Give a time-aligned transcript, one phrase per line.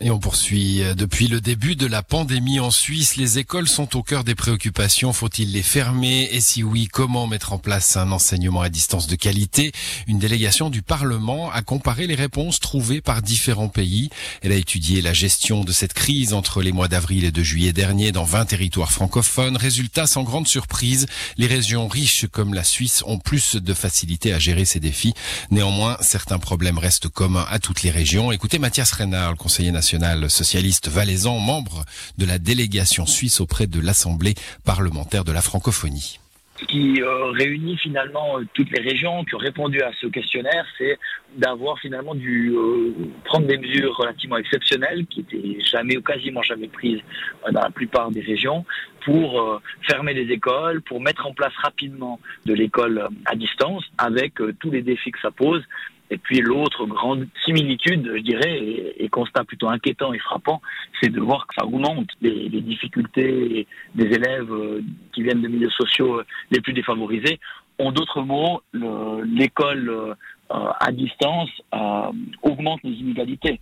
[0.00, 0.80] Et on poursuit.
[0.96, 5.12] Depuis le début de la pandémie en Suisse, les écoles sont au cœur des préoccupations.
[5.12, 6.28] Faut-il les fermer?
[6.30, 9.72] Et si oui, comment mettre en place un enseignement à distance de qualité?
[10.06, 14.08] Une délégation du Parlement a comparé les réponses trouvées par différents pays.
[14.42, 17.72] Elle a étudié la gestion de cette crise entre les mois d'avril et de juillet
[17.72, 19.56] dernier dans 20 territoires francophones.
[19.56, 21.06] Résultat, sans grande surprise,
[21.38, 25.14] les régions riches comme la Suisse ont plus de facilité à gérer ces défis.
[25.50, 28.30] Néanmoins, certains problèmes restent communs à toutes les régions.
[28.30, 29.87] Écoutez Mathias Renard, le conseiller national
[30.28, 31.84] socialiste valaisan, membre
[32.18, 34.34] de la délégation suisse auprès de l'Assemblée
[34.64, 36.18] parlementaire de la francophonie.
[36.66, 40.98] Qui euh, réunit finalement euh, toutes les régions qui ont répondu à ce questionnaire, c'est
[41.36, 42.92] d'avoir finalement dû euh,
[43.24, 47.00] prendre des mesures relativement exceptionnelles qui étaient jamais ou quasiment jamais prises
[47.52, 48.64] dans la plupart des régions
[49.04, 54.70] pour fermer les écoles, pour mettre en place rapidement de l'école à distance avec tous
[54.70, 55.62] les défis que ça pose
[56.10, 60.60] et puis l'autre grande similitude, je dirais, et, constat plutôt inquiétant et frappant,
[61.00, 64.82] c'est de voir que ça augmente les, difficultés des élèves euh,
[65.12, 67.40] qui viennent de milieux sociaux euh, les plus défavorisés.
[67.78, 70.14] En d'autres mots, l'école euh,
[70.50, 71.50] à distance
[72.42, 73.60] augmente les inégalités.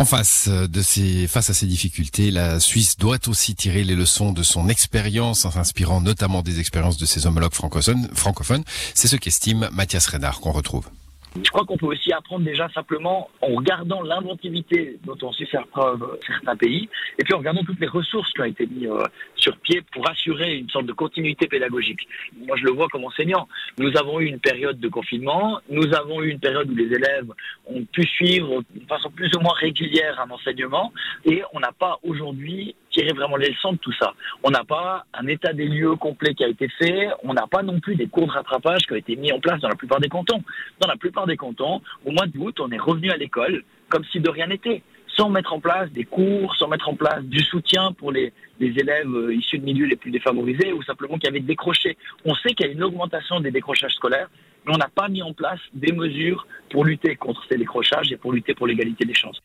[0.00, 4.32] En face de ces, face à ces difficultés, la Suisse doit aussi tirer les leçons
[4.32, 8.64] de son expérience en s'inspirant notamment des expériences de ses homologues francophones.
[8.94, 10.86] C'est ce qu'estime Mathias Renard qu'on retrouve.
[11.36, 15.66] Je crois qu'on peut aussi apprendre déjà simplement en regardant l'inventivité dont ont su faire
[15.68, 19.04] preuve certains pays, et puis en regardant toutes les ressources qui ont été mises euh,
[19.36, 22.08] sur pied pour assurer une sorte de continuité pédagogique.
[22.46, 23.48] Moi, je le vois comme enseignant.
[23.78, 27.30] Nous avons eu une période de confinement, nous avons eu une période où les élèves
[27.66, 30.92] ont pu suivre de façon plus ou moins régulière un enseignement,
[31.24, 34.12] et on n'a pas aujourd'hui tirer vraiment les leçons de tout ça.
[34.42, 37.62] On n'a pas un état des lieux complet qui a été fait, on n'a pas
[37.62, 40.00] non plus des cours de rattrapage qui ont été mis en place dans la plupart
[40.00, 40.42] des cantons.
[40.80, 44.20] Dans la plupart des cantons, au mois d'août, on est revenu à l'école comme si
[44.20, 44.82] de rien n'était,
[45.16, 49.12] sans mettre en place des cours, sans mettre en place du soutien pour les, élèves
[49.12, 51.96] euh, issus de milieux les plus défavorisés ou simplement qui avaient décroché.
[52.24, 54.28] On sait qu'il y a une augmentation des décrochages scolaires,
[54.64, 58.16] mais on n'a pas mis en place des mesures pour lutter contre ces décrochages et
[58.16, 59.40] pour lutter pour l'égalité des chances.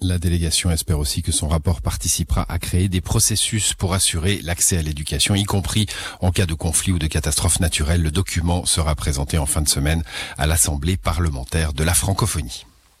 [0.00, 4.76] La délégation espère aussi que son rapport participera à créer des processus pour assurer l'accès
[4.76, 5.86] à l'éducation, y compris
[6.20, 8.02] en cas de conflit ou de catastrophe naturelle.
[8.02, 10.02] Le document sera présenté en fin de semaine
[10.36, 12.66] à l'Assemblée parlementaire de la francophonie.